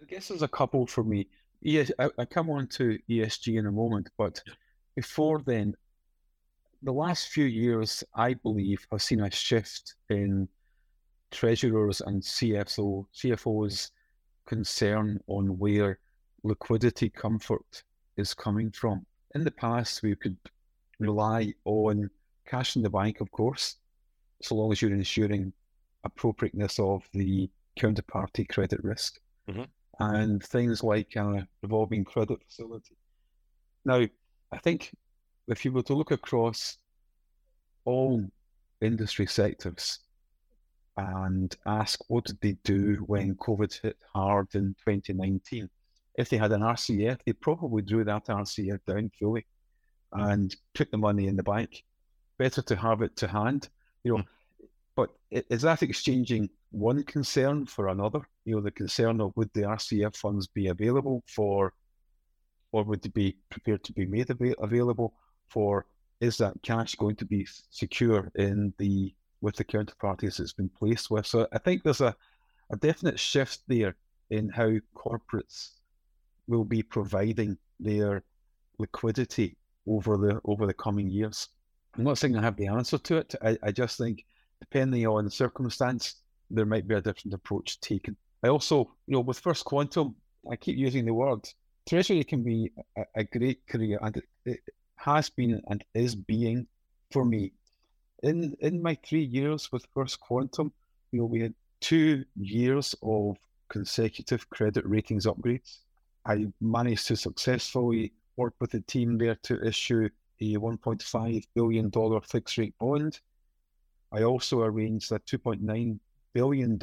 [0.00, 1.28] I guess there's a couple for me.
[1.60, 4.42] Yes, I, I come on to ESG in a moment, but
[4.96, 5.74] before then,
[6.82, 10.48] the last few years, I believe, have seen a shift in
[11.30, 13.90] treasurers and CFO, CFOs'
[14.46, 15.98] concern on where
[16.42, 17.84] liquidity comfort
[18.16, 19.06] is coming from.
[19.34, 20.36] In the past, we could
[21.02, 22.10] rely on
[22.46, 23.76] cash in the bank, of course,
[24.42, 25.52] so long as you're ensuring
[26.04, 29.62] appropriateness of the counterparty credit risk mm-hmm.
[30.00, 32.96] and things like a revolving credit facility.
[33.84, 34.06] Now,
[34.50, 34.92] I think
[35.48, 36.78] if you were to look across
[37.84, 38.24] all
[38.80, 40.00] industry sectors
[40.96, 45.68] and ask what did they do when COVID hit hard in 2019,
[46.16, 49.46] if they had an RCF, they probably drew that RCF down fully
[50.12, 51.84] and put the money in the bank.
[52.38, 53.68] Better to have it to hand,
[54.04, 54.22] you know.
[54.22, 54.26] Mm.
[54.94, 58.20] But is that exchanging one concern for another?
[58.44, 61.72] You know, the concern of would the RCF funds be available for,
[62.72, 65.14] or would they be prepared to be made av- available
[65.48, 65.86] for?
[66.20, 71.10] Is that cash going to be secure in the with the counterparties it's been placed
[71.10, 71.26] with?
[71.26, 72.14] So I think there's a,
[72.70, 73.96] a definite shift there
[74.30, 75.70] in how corporates
[76.46, 78.22] will be providing their
[78.78, 81.48] liquidity over the over the coming years.
[81.96, 83.34] I'm not saying I have the answer to it.
[83.42, 84.24] I, I just think
[84.60, 86.16] depending on the circumstance,
[86.50, 88.16] there might be a different approach taken.
[88.42, 90.14] I also, you know, with First Quantum,
[90.50, 91.46] I keep using the word
[91.88, 94.60] treasury can be a, a great career, and it, it,
[94.96, 96.64] has been and is being
[97.10, 97.52] for me.
[98.22, 100.72] In in my three years with First Quantum,
[101.10, 103.36] you know, we had two years of
[103.68, 105.78] consecutive credit ratings upgrades.
[106.24, 110.08] I managed to successfully worked with the team there to issue
[110.40, 113.20] a $1.5 billion fixed rate bond.
[114.12, 115.98] I also arranged a $2.9
[116.32, 116.78] billion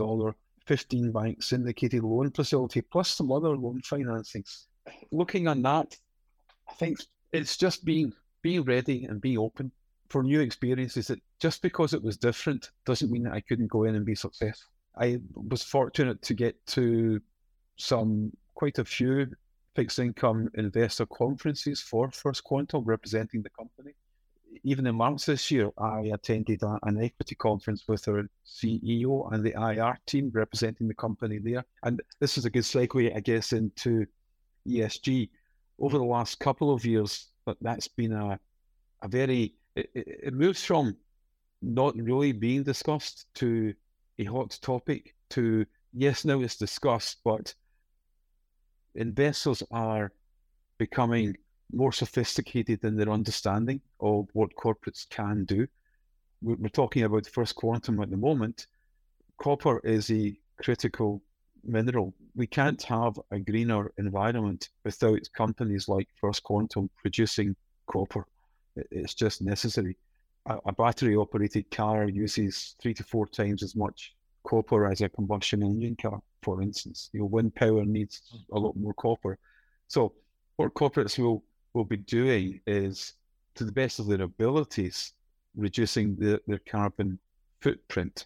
[0.65, 4.65] 15 bank syndicated loan facility, plus some other loan financings.
[5.11, 5.97] Looking on that,
[6.69, 6.99] I think
[7.31, 9.71] it's just being being ready and be open
[10.09, 11.07] for new experiences.
[11.07, 14.15] That just because it was different doesn't mean that I couldn't go in and be
[14.15, 14.71] successful.
[14.97, 17.21] I was fortunate to get to
[17.77, 19.27] some quite a few
[19.79, 23.93] fixed income investor conferences for First Quantum representing the company.
[24.65, 29.41] Even in March this year, I attended a, an equity conference with our CEO and
[29.41, 31.63] the IR team representing the company there.
[31.83, 34.05] And this is a good segue, I guess, into
[34.67, 35.29] ESG.
[35.79, 38.37] Over the last couple of years, but that's been a,
[39.01, 40.97] a very, it, it moves from
[41.61, 43.73] not really being discussed to
[44.17, 47.55] a hot topic to, yes, now it's discussed, but
[48.95, 50.11] investors are
[50.77, 51.35] becoming mm.
[51.73, 55.67] more sophisticated in their understanding of what corporates can do.
[56.41, 58.67] We're talking about First Quantum at the moment.
[59.37, 61.21] Copper is a critical
[61.63, 62.13] mineral.
[62.35, 67.55] We can't have a greener environment without companies like First Quantum producing
[67.87, 68.25] copper.
[68.75, 69.97] It's just necessary.
[70.45, 74.13] A, a battery operated car uses three to four times as much
[74.43, 77.09] copper as a combustion engine car, for instance.
[77.13, 78.21] You know, wind power needs
[78.51, 79.37] a lot more copper.
[79.87, 80.13] So
[80.57, 83.13] what corporates will, will be doing is,
[83.55, 85.13] to the best of their abilities,
[85.55, 87.19] reducing the, their carbon
[87.61, 88.25] footprint.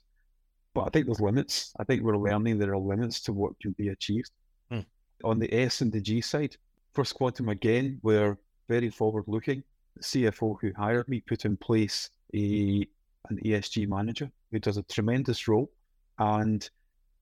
[0.73, 1.73] But I think there's limits.
[1.79, 4.31] I think we're learning there are limits to what can be achieved.
[4.69, 4.81] Hmm.
[5.23, 6.57] On the S and the G side,
[6.93, 8.37] First Quantum again, we're
[8.67, 9.63] very forward looking.
[9.97, 12.87] The CFO who hired me put in place a
[13.29, 15.71] an ESG manager who does a tremendous role
[16.19, 16.69] and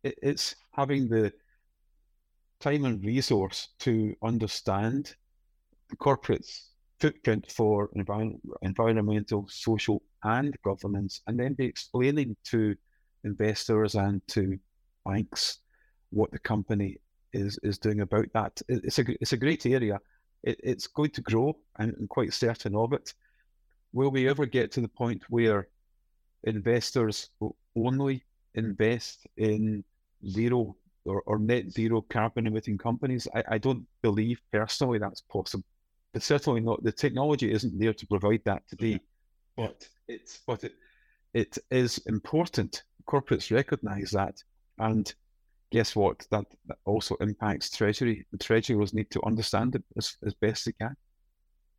[0.03, 1.31] it, it's having the
[2.59, 5.15] time and resource to understand
[5.89, 6.69] the corporate's
[6.99, 12.75] footprint for environment, environmental, social, and governance, and then be explaining to
[13.23, 14.57] investors and to
[15.05, 15.59] banks
[16.11, 16.97] what the company
[17.33, 18.61] is is doing about that.
[18.67, 19.99] It, it's a it's a great area.
[20.43, 21.57] It, it's going to grow.
[21.77, 23.13] I'm, I'm quite certain of it.
[23.93, 25.67] Will we ever get to the point where
[26.43, 27.29] investors
[27.75, 28.23] only
[28.55, 29.83] invest in
[30.27, 30.75] zero
[31.05, 33.27] or, or net zero carbon emitting companies.
[33.33, 35.65] I, I don't believe personally that's possible.
[36.13, 38.99] But certainly not the technology isn't there to provide that today.
[39.55, 40.73] But it's but it
[41.33, 42.83] it is important.
[43.07, 44.43] Corporates recognize that.
[44.77, 45.13] And
[45.71, 46.27] guess what?
[46.31, 48.25] That, that also impacts Treasury.
[48.31, 50.95] The Treasury will need to understand it as, as best they can.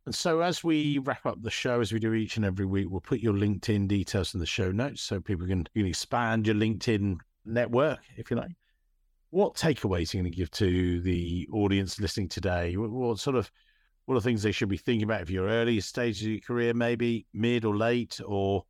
[0.05, 2.87] And so, as we wrap up the show, as we do each and every week,
[2.89, 7.17] we'll put your LinkedIn details in the show notes so people can, expand your LinkedIn
[7.45, 8.51] network, if you like.
[9.29, 12.75] What takeaways are you going to give to the audience listening today?
[12.75, 13.49] What, what sort of
[14.05, 16.73] what are things they should be thinking about if you're early stages of your career,
[16.73, 18.65] maybe mid or late, or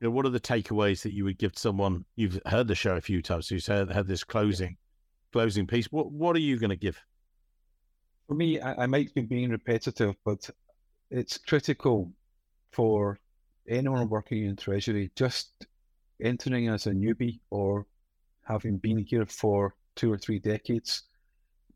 [0.00, 2.04] you know, what are the takeaways that you would give to someone?
[2.14, 4.76] You've heard the show a few times, so you've heard, had this closing
[5.32, 5.86] closing piece.
[5.86, 7.02] What what are you going to give?
[8.28, 10.48] For me, I, I might be being repetitive, but
[11.10, 12.12] it's critical
[12.72, 13.18] for
[13.68, 15.66] anyone working in Treasury just
[16.22, 17.86] entering as a newbie or
[18.42, 21.02] having been here for two or three decades,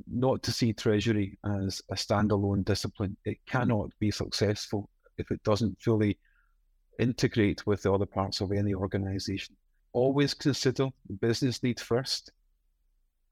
[0.07, 3.17] not to see Treasury as a standalone discipline.
[3.25, 6.19] It cannot be successful if it doesn't fully
[6.99, 9.57] integrate with the other parts of any organization.
[9.93, 10.89] Always consider
[11.21, 12.31] business need first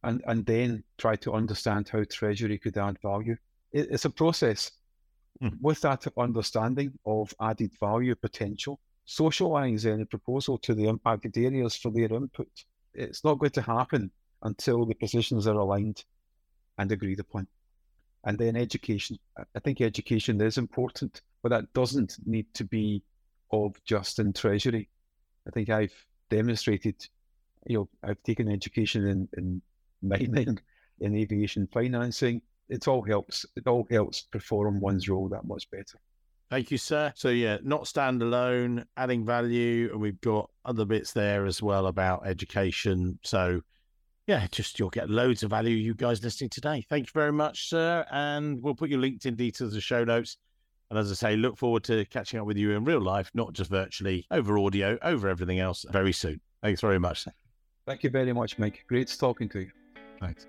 [0.02, 3.36] and, and then try to understand how Treasury could add value.
[3.72, 4.72] It, it's a process.
[5.40, 5.48] Hmm.
[5.60, 11.90] With that understanding of added value potential, socialize any proposal to the impacted areas for
[11.90, 12.48] their input.
[12.94, 14.10] It's not going to happen
[14.42, 16.04] until the positions are aligned
[16.78, 17.46] and agreed upon.
[18.24, 19.18] And then education.
[19.36, 23.02] I think education is important, but that doesn't need to be
[23.52, 24.88] of just in treasury.
[25.46, 25.94] I think I've
[26.28, 26.96] demonstrated,
[27.66, 29.62] you know, I've taken education in, in
[30.02, 30.58] mining,
[31.00, 33.46] in aviation financing, it all helps.
[33.56, 35.98] It all helps perform one's role that much better.
[36.50, 37.12] Thank you, sir.
[37.14, 42.26] So yeah, not standalone, adding value, and we've got other bits there as well about
[42.26, 43.18] education.
[43.22, 43.60] So
[44.26, 46.84] yeah, just you'll get loads of value, you guys listening today.
[46.88, 48.04] Thank you very much, sir.
[48.10, 50.36] And we'll put your LinkedIn details in the show notes.
[50.90, 53.52] And as I say, look forward to catching up with you in real life, not
[53.52, 56.40] just virtually, over audio, over everything else very soon.
[56.62, 57.26] Thanks very much.
[57.86, 58.84] Thank you very much, Mike.
[58.88, 59.70] Great talking to you.
[60.20, 60.46] Thanks.